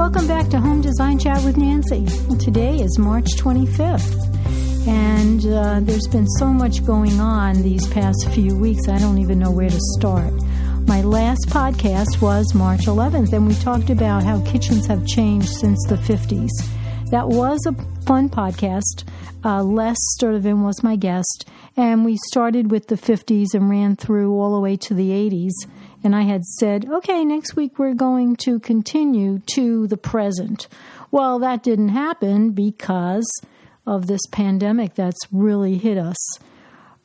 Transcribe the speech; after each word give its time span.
welcome 0.00 0.26
back 0.26 0.48
to 0.48 0.58
Home 0.58 0.80
Design 0.80 1.18
Chat 1.18 1.44
with 1.44 1.58
Nancy. 1.58 2.06
Today 2.38 2.80
is 2.80 2.98
March 2.98 3.26
25th, 3.36 4.88
and 4.88 5.44
uh, 5.44 5.80
there's 5.82 6.06
been 6.06 6.26
so 6.38 6.46
much 6.46 6.86
going 6.86 7.20
on 7.20 7.60
these 7.60 7.86
past 7.88 8.30
few 8.30 8.56
weeks, 8.56 8.88
I 8.88 8.98
don't 8.98 9.18
even 9.18 9.38
know 9.38 9.50
where 9.50 9.68
to 9.68 9.78
start. 9.98 10.32
My 10.88 11.02
last 11.02 11.50
podcast 11.50 12.22
was 12.22 12.54
March 12.54 12.86
11th, 12.86 13.34
and 13.34 13.46
we 13.46 13.54
talked 13.56 13.90
about 13.90 14.22
how 14.22 14.42
kitchens 14.46 14.86
have 14.86 15.06
changed 15.06 15.50
since 15.50 15.78
the 15.86 15.96
50s. 15.96 16.48
That 17.10 17.28
was 17.28 17.60
a 17.66 17.74
fun 18.06 18.30
podcast. 18.30 19.04
Uh, 19.44 19.62
Les 19.62 19.96
Sturtevant 20.16 20.64
was 20.64 20.82
my 20.82 20.96
guest, 20.96 21.46
and 21.76 22.06
we 22.06 22.16
started 22.28 22.70
with 22.70 22.86
the 22.86 22.96
50s 22.96 23.48
and 23.52 23.68
ran 23.68 23.96
through 23.96 24.32
all 24.32 24.54
the 24.54 24.60
way 24.60 24.78
to 24.78 24.94
the 24.94 25.10
80s 25.10 25.52
and 26.02 26.16
I 26.16 26.22
had 26.22 26.44
said, 26.44 26.88
okay, 26.88 27.24
next 27.24 27.56
week 27.56 27.78
we're 27.78 27.94
going 27.94 28.36
to 28.36 28.58
continue 28.60 29.40
to 29.54 29.86
the 29.86 29.96
present. 29.96 30.68
Well, 31.10 31.38
that 31.40 31.62
didn't 31.62 31.90
happen 31.90 32.50
because 32.50 33.28
of 33.86 34.06
this 34.06 34.26
pandemic 34.30 34.94
that's 34.94 35.20
really 35.32 35.76
hit 35.78 35.98
us. 35.98 36.16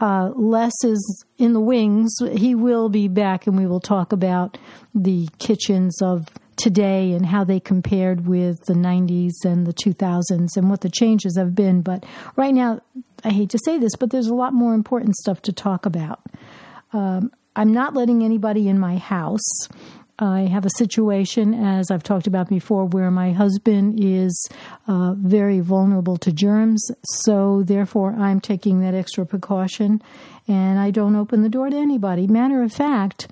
Uh, 0.00 0.30
Les 0.34 0.72
is 0.82 1.24
in 1.36 1.52
the 1.52 1.60
wings. 1.60 2.10
He 2.32 2.54
will 2.54 2.88
be 2.88 3.06
back, 3.06 3.46
and 3.46 3.56
we 3.56 3.66
will 3.66 3.80
talk 3.80 4.12
about 4.12 4.56
the 4.94 5.28
kitchens 5.38 6.00
of 6.00 6.26
today 6.56 7.12
and 7.12 7.26
how 7.26 7.44
they 7.44 7.60
compared 7.60 8.26
with 8.26 8.58
the 8.66 8.74
90s 8.74 9.32
and 9.44 9.66
the 9.66 9.72
2000s 9.72 10.56
and 10.56 10.70
what 10.70 10.80
the 10.80 10.90
changes 10.90 11.36
have 11.36 11.54
been. 11.54 11.82
But 11.82 12.04
right 12.36 12.54
now, 12.54 12.80
I 13.24 13.30
hate 13.30 13.50
to 13.50 13.58
say 13.64 13.78
this, 13.78 13.94
but 13.98 14.10
there's 14.10 14.26
a 14.26 14.34
lot 14.34 14.54
more 14.54 14.74
important 14.74 15.16
stuff 15.16 15.42
to 15.42 15.52
talk 15.52 15.84
about. 15.84 16.20
Um, 16.92 17.30
I'm 17.56 17.72
not 17.72 17.94
letting 17.94 18.22
anybody 18.22 18.68
in 18.68 18.78
my 18.78 18.96
house. 18.96 19.68
I 20.18 20.40
have 20.42 20.66
a 20.66 20.70
situation, 20.76 21.54
as 21.54 21.90
I've 21.90 22.02
talked 22.02 22.26
about 22.26 22.48
before, 22.48 22.84
where 22.84 23.10
my 23.10 23.32
husband 23.32 23.98
is 24.04 24.48
uh, 24.86 25.14
very 25.14 25.60
vulnerable 25.60 26.18
to 26.18 26.30
germs. 26.30 26.90
So, 27.02 27.62
therefore, 27.64 28.12
I'm 28.12 28.38
taking 28.38 28.80
that 28.80 28.94
extra 28.94 29.24
precaution 29.24 30.02
and 30.46 30.78
I 30.78 30.90
don't 30.90 31.16
open 31.16 31.42
the 31.42 31.48
door 31.48 31.70
to 31.70 31.76
anybody. 31.76 32.26
Matter 32.26 32.62
of 32.62 32.72
fact, 32.72 33.28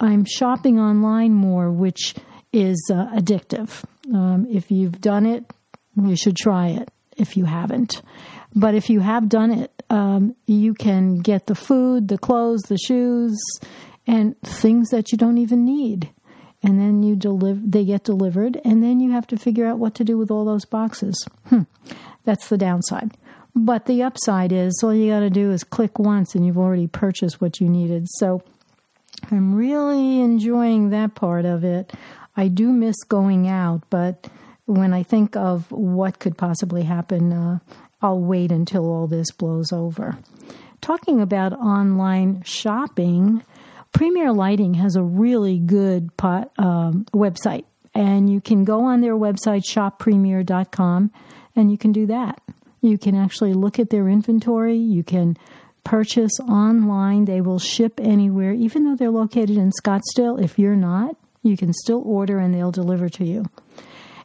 I'm 0.00 0.24
shopping 0.24 0.80
online 0.80 1.34
more, 1.34 1.70
which 1.70 2.14
is 2.52 2.90
uh, 2.92 3.08
addictive. 3.14 3.84
Um, 4.14 4.46
if 4.50 4.70
you've 4.70 5.00
done 5.00 5.26
it, 5.26 5.44
you 5.96 6.16
should 6.16 6.36
try 6.36 6.68
it 6.68 6.90
if 7.16 7.36
you 7.36 7.44
haven't. 7.44 8.00
But 8.54 8.74
if 8.74 8.88
you 8.88 9.00
have 9.00 9.28
done 9.28 9.50
it, 9.50 9.82
um, 9.90 10.34
you 10.46 10.74
can 10.74 11.18
get 11.18 11.46
the 11.46 11.54
food, 11.54 12.08
the 12.08 12.18
clothes, 12.18 12.62
the 12.62 12.78
shoes, 12.78 13.38
and 14.06 14.40
things 14.42 14.88
that 14.90 15.12
you 15.12 15.18
don't 15.18 15.38
even 15.38 15.64
need. 15.64 16.10
And 16.62 16.80
then 16.80 17.02
you 17.02 17.16
deliver, 17.16 17.60
they 17.62 17.84
get 17.84 18.04
delivered, 18.04 18.60
and 18.64 18.82
then 18.82 18.98
you 18.98 19.12
have 19.12 19.26
to 19.28 19.36
figure 19.36 19.66
out 19.66 19.78
what 19.78 19.94
to 19.96 20.04
do 20.04 20.16
with 20.16 20.30
all 20.30 20.44
those 20.44 20.64
boxes. 20.64 21.26
Hmm. 21.48 21.62
That's 22.24 22.48
the 22.48 22.58
downside. 22.58 23.16
But 23.54 23.86
the 23.86 24.02
upside 24.02 24.52
is 24.52 24.80
all 24.82 24.94
you 24.94 25.10
got 25.10 25.20
to 25.20 25.30
do 25.30 25.50
is 25.50 25.64
click 25.64 25.98
once, 25.98 26.34
and 26.34 26.44
you've 26.44 26.58
already 26.58 26.86
purchased 26.86 27.40
what 27.40 27.60
you 27.60 27.68
needed. 27.68 28.06
So 28.18 28.42
I'm 29.30 29.54
really 29.54 30.20
enjoying 30.20 30.90
that 30.90 31.14
part 31.14 31.44
of 31.44 31.64
it. 31.64 31.92
I 32.36 32.48
do 32.48 32.72
miss 32.72 32.96
going 33.04 33.48
out, 33.48 33.82
but 33.88 34.28
when 34.66 34.92
I 34.92 35.02
think 35.02 35.36
of 35.36 35.70
what 35.70 36.18
could 36.18 36.36
possibly 36.36 36.82
happen, 36.82 37.32
uh, 37.32 37.58
I'll 38.06 38.20
wait 38.20 38.52
until 38.52 38.86
all 38.88 39.08
this 39.08 39.32
blows 39.32 39.72
over. 39.72 40.16
Talking 40.80 41.20
about 41.20 41.52
online 41.52 42.42
shopping, 42.44 43.42
Premier 43.92 44.32
Lighting 44.32 44.74
has 44.74 44.94
a 44.94 45.02
really 45.02 45.58
good 45.58 46.16
pot, 46.16 46.52
um, 46.56 47.06
website, 47.12 47.64
and 47.94 48.30
you 48.30 48.40
can 48.40 48.62
go 48.62 48.84
on 48.84 49.00
their 49.00 49.16
website, 49.16 49.64
shoppremier.com, 49.66 51.10
and 51.56 51.70
you 51.72 51.76
can 51.76 51.90
do 51.90 52.06
that. 52.06 52.40
You 52.80 52.96
can 52.96 53.16
actually 53.16 53.54
look 53.54 53.80
at 53.80 53.90
their 53.90 54.08
inventory. 54.08 54.76
You 54.76 55.02
can 55.02 55.36
purchase 55.82 56.38
online. 56.48 57.24
They 57.24 57.40
will 57.40 57.58
ship 57.58 57.98
anywhere, 58.00 58.52
even 58.52 58.84
though 58.84 58.94
they're 58.94 59.10
located 59.10 59.56
in 59.56 59.72
Scottsdale. 59.82 60.40
If 60.40 60.60
you're 60.60 60.76
not, 60.76 61.16
you 61.42 61.56
can 61.56 61.72
still 61.72 62.02
order 62.06 62.38
and 62.38 62.54
they'll 62.54 62.70
deliver 62.70 63.08
to 63.08 63.24
you. 63.24 63.46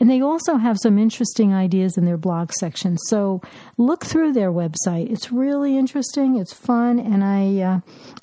And 0.00 0.10
they 0.10 0.20
also 0.20 0.56
have 0.56 0.78
some 0.82 0.98
interesting 0.98 1.54
ideas 1.54 1.96
in 1.96 2.04
their 2.04 2.16
blog 2.16 2.50
section. 2.52 2.98
So 2.98 3.40
look 3.76 4.04
through 4.04 4.32
their 4.32 4.50
website. 4.50 5.08
It's 5.10 5.30
really 5.30 5.76
interesting. 5.76 6.34
It's 6.36 6.52
fun, 6.52 6.98
and 6.98 7.22
I 7.22 7.60
uh, 7.60 7.78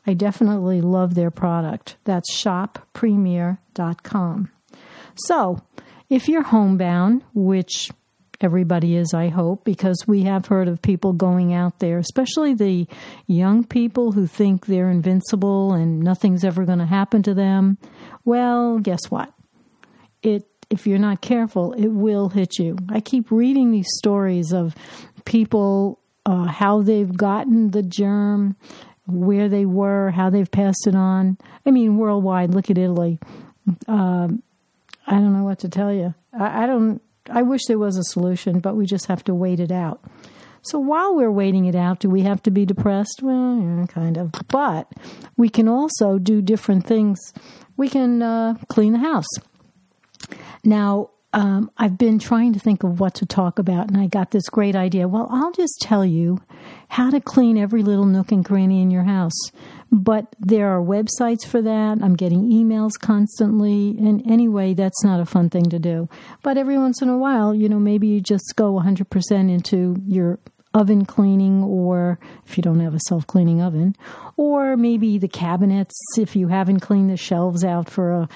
I 0.06 0.14
definitely 0.14 0.82
love 0.82 1.16
their 1.16 1.32
product. 1.32 1.96
That's 2.04 2.30
shoppremier.com. 2.34 4.52
So 5.16 5.62
if 6.10 6.28
you're 6.28 6.44
homebound, 6.44 7.24
which 7.34 7.90
everybody 8.42 8.96
is, 8.96 9.14
I 9.14 9.30
hope, 9.30 9.64
because 9.64 10.04
we 10.08 10.24
have 10.24 10.48
heard 10.48 10.68
of 10.68 10.82
people 10.82 11.14
going 11.14 11.54
out 11.54 11.80
there, 11.80 12.00
especially 12.00 12.54
the 12.54 12.88
young 13.28 13.64
people 13.64 14.12
who 14.12 14.28
think 14.28 14.66
they're 14.66 14.90
invincible 14.90 15.72
and 15.74 16.02
nothing's 16.02 16.44
ever 16.44 16.66
going 16.66 16.80
to 16.80 16.86
happen 16.86 17.24
to 17.24 17.34
them. 17.34 17.78
Well, 18.26 18.80
guess 18.80 19.10
what? 19.10 19.32
It 20.22 20.46
if 20.72 20.88
you're 20.88 20.98
not 20.98 21.22
careful, 21.22 21.74
it 21.74 21.90
will 21.90 22.30
hit 22.30 22.58
you. 22.58 22.78
I 22.90 23.02
keep 23.02 23.30
reading 23.30 23.72
these 23.72 23.90
stories 23.98 24.54
of 24.54 24.76
people, 25.26 26.00
uh, 26.26 26.46
how 26.46 26.82
they've 26.82 27.16
gotten 27.16 27.72
the 27.72 27.84
germ, 27.84 28.56
where 29.06 29.50
they 29.50 29.66
were, 29.66 30.12
how 30.12 30.30
they've 30.30 30.50
passed 30.50 30.88
it 30.88 30.96
on. 30.96 31.38
I 31.66 31.72
mean, 31.72 31.98
worldwide, 31.98 32.54
look 32.54 32.70
at 32.70 32.78
Italy. 32.78 33.20
Um, 33.88 34.42
I 35.06 35.16
don't 35.16 35.34
know 35.34 35.44
what 35.44 35.60
to 35.60 35.70
tell 35.70 35.94
you. 35.94 36.14
I, 36.34 36.64
I 36.64 36.66
don't. 36.68 37.02
I 37.30 37.44
wish 37.44 37.62
there 37.68 37.78
was 37.78 37.98
a 37.98 38.04
solution, 38.04 38.60
but 38.60 38.76
we 38.76 38.86
just 38.86 39.06
have 39.06 39.24
to 39.26 39.36
wait 39.36 39.60
it 39.60 39.72
out. 39.72 40.02
So 40.64 40.80
while 40.80 41.16
we're 41.16 41.32
waiting 41.32 41.66
it 41.66 41.76
out, 41.76 42.00
do 42.00 42.10
we 42.10 42.22
have 42.22 42.42
to 42.44 42.52
be 42.52 42.66
depressed? 42.66 43.20
Well, 43.22 43.60
yeah, 43.60 43.86
kind 43.88 44.18
of. 44.18 44.32
But 44.48 44.92
we 45.38 45.50
can 45.50 45.68
also 45.68 46.18
do 46.18 46.42
different 46.42 46.86
things. 46.86 47.20
We 47.78 47.90
can 47.90 48.22
uh, 48.22 48.56
clean 48.70 48.94
the 48.94 49.00
house. 49.00 49.28
Now, 50.64 51.10
um, 51.34 51.72
I've 51.78 51.98
been 51.98 52.20
trying 52.20 52.54
to 52.54 52.60
think 52.60 52.84
of 52.84 53.00
what 53.00 53.16
to 53.16 53.26
talk 53.26 53.58
about, 53.58 53.88
and 53.88 53.98
I 53.98 54.08
got 54.08 54.32
this 54.32 54.50
great 54.50 54.76
idea. 54.76 55.08
Well, 55.08 55.28
I'll 55.32 55.54
just 55.54 55.80
tell 55.80 56.06
you 56.06 56.42
how 56.90 57.10
to 57.10 57.22
clean 57.22 57.58
every 57.58 57.84
little 57.84 58.06
nook 58.06 58.34
and 58.34 58.44
cranny 58.44 58.82
in 58.82 58.92
your 58.92 59.04
house. 59.04 59.40
But 59.94 60.36
there 60.40 60.70
are 60.70 60.82
websites 60.82 61.46
for 61.46 61.62
that. 61.62 62.00
I'm 62.02 62.16
getting 62.16 62.50
emails 62.50 62.92
constantly. 63.00 63.96
And 63.98 64.30
anyway, 64.30 64.74
that's 64.74 65.04
not 65.04 65.22
a 65.22 65.26
fun 65.26 65.50
thing 65.50 65.70
to 65.70 65.80
do. 65.80 66.10
But 66.44 66.58
every 66.58 66.78
once 66.78 67.02
in 67.02 67.10
a 67.10 67.18
while, 67.18 67.56
you 67.56 67.70
know, 67.70 67.80
maybe 67.80 68.08
you 68.08 68.22
just 68.22 68.54
go 68.56 68.74
100% 68.74 69.50
into 69.50 69.96
your 70.06 70.40
oven 70.74 71.06
cleaning, 71.06 71.64
or 71.64 72.20
if 72.46 72.58
you 72.58 72.64
don't 72.64 72.80
have 72.80 72.94
a 72.94 73.00
self 73.08 73.28
cleaning 73.28 73.62
oven, 73.62 73.96
or 74.38 74.78
maybe 74.78 75.18
the 75.18 75.28
cabinets 75.28 75.96
if 76.18 76.36
you 76.36 76.48
haven't 76.48 76.80
cleaned 76.80 77.10
the 77.10 77.18
shelves 77.18 77.64
out 77.64 77.90
for 77.90 78.12
a, 78.12 78.30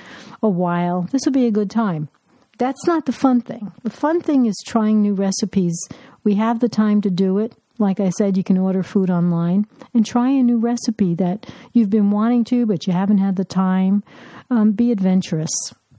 a 0.43 0.49
while. 0.49 1.07
This 1.11 1.21
would 1.25 1.33
be 1.33 1.47
a 1.47 1.51
good 1.51 1.69
time. 1.69 2.09
That's 2.57 2.85
not 2.85 3.05
the 3.05 3.11
fun 3.11 3.41
thing. 3.41 3.73
The 3.83 3.89
fun 3.89 4.21
thing 4.21 4.45
is 4.45 4.63
trying 4.65 5.01
new 5.01 5.13
recipes. 5.13 5.77
We 6.23 6.35
have 6.35 6.59
the 6.59 6.69
time 6.69 7.01
to 7.01 7.09
do 7.09 7.37
it. 7.39 7.53
Like 7.77 7.99
I 7.99 8.09
said, 8.09 8.37
you 8.37 8.43
can 8.43 8.57
order 8.57 8.83
food 8.83 9.09
online 9.09 9.67
and 9.93 10.05
try 10.05 10.29
a 10.29 10.41
new 10.41 10.57
recipe 10.57 11.13
that 11.15 11.45
you've 11.73 11.89
been 11.89 12.09
wanting 12.11 12.45
to, 12.45 12.65
but 12.65 12.87
you 12.87 12.93
haven't 12.93 13.17
had 13.17 13.35
the 13.35 13.43
time. 13.43 14.03
Um, 14.49 14.71
be 14.71 14.91
adventurous. 14.91 15.51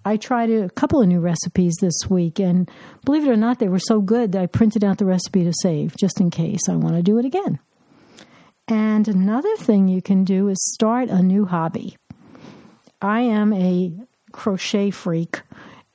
I 0.06 0.16
tried 0.16 0.50
a 0.50 0.70
couple 0.70 1.02
of 1.02 1.08
new 1.08 1.18
recipes 1.18 1.74
this 1.80 2.08
week, 2.08 2.38
and 2.38 2.70
believe 3.04 3.26
it 3.26 3.30
or 3.30 3.36
not, 3.36 3.58
they 3.58 3.66
were 3.66 3.80
so 3.80 4.00
good 4.00 4.30
that 4.32 4.40
I 4.40 4.46
printed 4.46 4.84
out 4.84 4.98
the 4.98 5.04
recipe 5.04 5.42
to 5.42 5.52
save 5.62 5.96
just 5.96 6.20
in 6.20 6.30
case 6.30 6.60
I 6.68 6.76
want 6.76 6.94
to 6.94 7.02
do 7.02 7.18
it 7.18 7.24
again. 7.24 7.58
And 8.68 9.08
another 9.08 9.56
thing 9.56 9.88
you 9.88 10.00
can 10.00 10.22
do 10.22 10.46
is 10.46 10.58
start 10.74 11.08
a 11.08 11.22
new 11.22 11.44
hobby. 11.44 11.96
I 13.02 13.22
am 13.22 13.52
a 13.52 13.94
crochet 14.30 14.92
freak, 14.92 15.42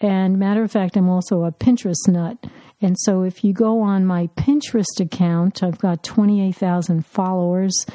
and 0.01 0.37
matter 0.37 0.61
of 0.61 0.73
fact, 0.73 0.97
I'm 0.97 1.07
also 1.07 1.45
a 1.45 1.53
Pinterest 1.53 2.09
nut. 2.09 2.37
And 2.81 2.97
so 2.99 3.23
if 3.23 3.45
you 3.45 3.53
go 3.53 3.79
on 3.79 4.05
my 4.05 4.27
Pinterest 4.35 4.99
account, 4.99 5.63
I've 5.63 5.79
got 5.79 6.03
28,000 6.03 7.05
followers 7.05 7.85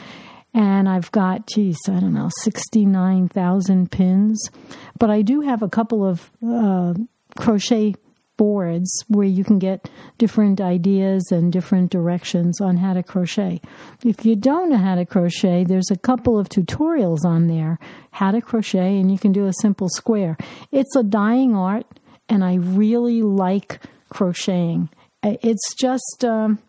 and 0.57 0.89
I've 0.89 1.13
got, 1.13 1.47
geez, 1.47 1.77
I 1.87 2.01
don't 2.01 2.15
know, 2.15 2.31
69,000 2.41 3.91
pins. 3.91 4.51
But 4.99 5.11
I 5.11 5.21
do 5.21 5.43
have 5.43 5.63
a 5.63 5.69
couple 5.69 6.03
of 6.03 6.31
uh, 6.43 6.95
crochet 7.37 7.95
boards 8.39 8.91
where 9.07 9.27
you 9.27 9.45
can 9.45 9.59
get 9.59 9.91
different 10.17 10.59
ideas 10.63 11.31
and 11.31 11.53
different 11.53 11.91
directions 11.91 12.59
on 12.59 12.79
how 12.79 12.95
to 12.95 13.03
crochet. 13.03 13.61
If 14.03 14.25
you 14.25 14.35
don't 14.35 14.71
know 14.71 14.79
how 14.79 14.95
to 14.95 15.05
crochet, 15.05 15.65
there's 15.65 15.91
a 15.91 15.99
couple 15.99 16.39
of 16.39 16.49
tutorials 16.49 17.27
on 17.27 17.49
there 17.49 17.79
how 18.13 18.31
to 18.31 18.41
crochet, 18.41 18.99
and 18.99 19.13
you 19.13 19.19
can 19.19 19.33
do 19.33 19.47
a 19.47 19.53
simple 19.61 19.91
square. 19.91 20.39
It's 20.73 20.97
a 20.97 21.03
dying 21.03 21.55
art, 21.55 21.87
and 22.31 22.43
I 22.43 22.55
really 22.55 23.21
like 23.21 23.83
crocheting. 24.09 24.89
It's 25.23 25.75
just. 25.75 26.25
Um, 26.25 26.61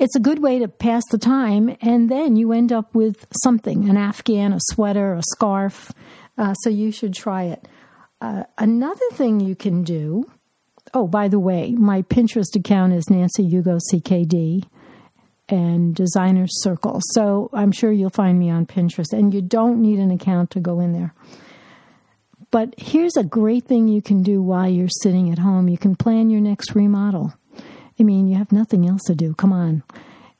it's 0.00 0.16
a 0.16 0.20
good 0.20 0.40
way 0.42 0.58
to 0.58 0.66
pass 0.66 1.02
the 1.10 1.18
time, 1.18 1.76
and 1.82 2.08
then 2.08 2.34
you 2.34 2.52
end 2.52 2.72
up 2.72 2.94
with 2.94 3.26
something 3.44 3.88
an 3.88 3.96
afghan, 3.98 4.52
a 4.54 4.58
sweater, 4.70 5.12
a 5.12 5.22
scarf. 5.22 5.92
Uh, 6.38 6.54
so 6.54 6.70
you 6.70 6.90
should 6.90 7.12
try 7.14 7.44
it. 7.44 7.68
uh, 8.22 8.44
another 8.58 9.08
thing 9.12 9.40
you 9.40 9.54
can 9.54 9.84
do. 9.84 10.28
Oh, 10.94 11.06
by 11.06 11.28
the 11.28 11.38
way, 11.38 11.72
my 11.72 12.02
Pinterest 12.02 12.56
account 12.56 12.94
is 12.94 13.08
Nancy 13.10 13.44
Hugo 13.44 13.78
CKD 13.92 14.64
and 15.48 15.94
Designer 15.94 16.46
Circle. 16.48 17.00
So 17.12 17.50
I'm 17.52 17.70
sure 17.70 17.92
you'll 17.92 18.10
find 18.10 18.38
me 18.38 18.50
on 18.50 18.66
Pinterest, 18.66 19.12
and 19.12 19.34
you 19.34 19.42
don't 19.42 19.82
need 19.82 19.98
an 19.98 20.10
account 20.10 20.50
to 20.52 20.60
go 20.60 20.80
in 20.80 20.92
there. 20.92 21.14
But 22.50 22.74
here's 22.78 23.16
a 23.16 23.22
great 23.24 23.66
thing 23.66 23.86
you 23.86 24.02
can 24.02 24.22
do 24.22 24.42
while 24.42 24.68
you're 24.68 24.88
sitting 25.02 25.30
at 25.30 25.38
home 25.38 25.68
you 25.68 25.78
can 25.78 25.94
plan 25.94 26.30
your 26.30 26.40
next 26.40 26.74
remodel. 26.74 27.34
I 27.98 28.02
mean, 28.02 28.28
have 28.40 28.52
nothing 28.52 28.88
else 28.88 29.02
to 29.04 29.14
do. 29.14 29.34
Come 29.34 29.52
on. 29.52 29.82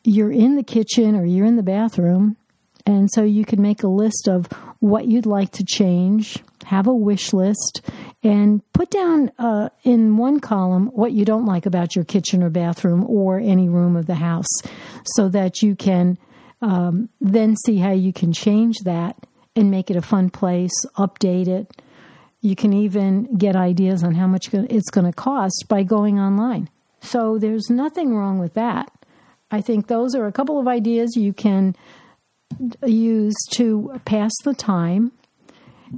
You're 0.03 0.33
in 0.33 0.57
the 0.57 0.63
kitchen 0.63 1.15
or 1.15 1.27
you're 1.27 1.47
in 1.47 1.57
the 1.57 1.63
bathroom, 1.63 2.37
and 2.87 3.11
so 3.13 3.23
you 3.23 3.45
can 3.45 3.61
make 3.61 3.83
a 3.83 3.89
list 3.89 4.27
of 4.27 4.47
what 4.79 5.05
you'd 5.05 5.27
like 5.27 5.53
to 5.53 5.65
change, 5.65 6.39
have 6.65 6.87
a 6.87 6.95
wish 6.95 7.35
list, 7.35 7.83
and 8.23 8.63
put 8.73 8.91
down 8.91 9.31
uh, 9.39 9.69
in 9.85 10.17
one 10.17 10.41
column 10.41 10.87
what 10.87 11.13
you 11.13 11.27
don't 11.27 11.45
like 11.45 11.67
about 11.67 11.95
your 11.95 12.07
kitchen 12.07 12.43
or 12.43 12.49
bathroom 12.49 13.05
or 13.07 13.39
any 13.39 13.69
room 13.69 13.97
of 13.97 14.07
the 14.07 14.15
house 14.15 14.49
so 15.05 15.29
that 15.29 15.61
you 15.61 15.77
can 15.77 16.17
um, 16.63 17.11
then 17.21 17.55
see 17.67 17.77
how 17.77 17.93
you 17.93 18.15
can 18.15 18.33
change 18.33 18.79
that 18.85 19.17
and 19.55 19.71
make 19.71 19.91
it 19.91 19.97
a 19.97 20.03
fun 20.03 20.31
place, 20.31 20.73
update 20.97 21.49
it. 21.49 21.83
You 22.41 22.57
can 22.57 22.73
even 22.73 23.37
get 23.37 23.57
ideas 23.57 24.03
on 24.03 24.15
how 24.15 24.27
much 24.27 24.49
it's 24.55 24.91
going 24.91 25.07
to 25.07 25.13
cost 25.13 25.67
by 25.69 25.83
going 25.83 26.19
online. 26.19 26.71
So 27.01 27.39
there's 27.39 27.71
nothing 27.71 28.15
wrong 28.15 28.39
with 28.39 28.55
that. 28.55 28.91
I 29.51 29.61
think 29.61 29.87
those 29.87 30.15
are 30.15 30.27
a 30.27 30.33
couple 30.33 30.61
of 30.61 30.69
ideas 30.69 31.17
you 31.17 31.33
can 31.33 31.75
use 32.85 33.35
to 33.53 34.01
pass 34.05 34.33
the 34.45 34.55
time. 34.55 35.13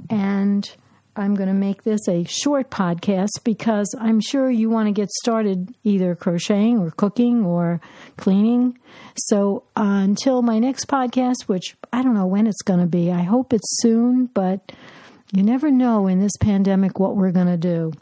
And 0.09 0.69
I'm 1.15 1.35
going 1.35 1.47
to 1.47 1.53
make 1.53 1.83
this 1.83 2.07
a 2.07 2.23
short 2.23 2.71
podcast 2.71 3.43
because 3.43 3.93
I'm 3.99 4.19
sure 4.19 4.49
you 4.49 4.69
want 4.69 4.87
to 4.87 4.91
get 4.91 5.11
started 5.11 5.75
either 5.83 6.15
crocheting 6.15 6.79
or 6.79 6.89
cooking 6.89 7.45
or 7.45 7.79
cleaning. 8.17 8.79
So 9.15 9.63
uh, 9.77 10.01
until 10.03 10.41
my 10.41 10.57
next 10.57 10.87
podcast, 10.87 11.43
which 11.45 11.75
I 11.91 12.01
don't 12.01 12.15
know 12.15 12.25
when 12.25 12.47
it's 12.47 12.63
going 12.63 12.79
to 12.79 12.87
be, 12.87 13.11
I 13.11 13.21
hope 13.21 13.53
it's 13.53 13.81
soon, 13.81 14.27
but 14.27 14.71
you 15.31 15.43
never 15.43 15.69
know 15.69 16.07
in 16.07 16.19
this 16.19 16.35
pandemic 16.39 16.99
what 16.99 17.15
we're 17.15 17.31
going 17.31 17.47
to 17.47 17.57
do. 17.57 17.93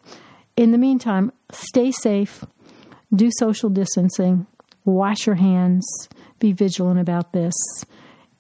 In 0.56 0.72
the 0.72 0.78
meantime, 0.78 1.34
stay 1.52 1.92
safe, 1.92 2.46
do 3.14 3.30
social 3.40 3.70
distancing, 3.70 4.48
wash 4.86 5.26
your 5.26 5.36
hands, 5.36 5.86
be 6.40 6.52
vigilant 6.52 7.00
about 7.00 7.34
this, 7.34 7.54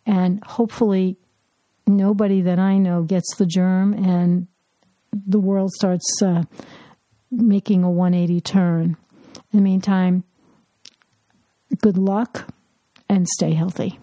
and 0.06 0.44
hopefully 0.44 1.18
nobody 1.88 2.41
that 2.41 2.59
I 2.59 2.77
know 2.77 3.03
gets 3.03 3.35
the 3.35 3.45
germ 3.45 3.94
and 3.94 4.47
the 5.12 5.39
world 5.39 5.71
starts 5.73 6.21
uh, 6.21 6.44
making 7.29 7.83
a 7.83 7.91
180 7.91 8.41
turn. 8.41 8.97
In 9.51 9.59
the 9.59 9.62
meantime, 9.62 10.23
good 11.81 11.97
luck 11.97 12.47
and 13.09 13.27
stay 13.27 13.53
healthy. 13.53 14.00